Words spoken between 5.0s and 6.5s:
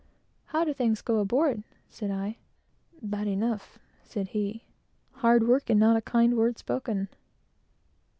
"hard work and not a kind